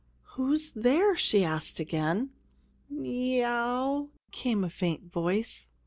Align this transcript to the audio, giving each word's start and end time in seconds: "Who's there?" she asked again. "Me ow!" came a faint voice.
"Who's 0.33 0.71
there?" 0.71 1.15
she 1.15 1.43
asked 1.43 1.79
again. 1.79 2.31
"Me 2.89 3.43
ow!" 3.43 4.09
came 4.31 4.63
a 4.63 4.69
faint 4.71 5.11
voice. 5.11 5.67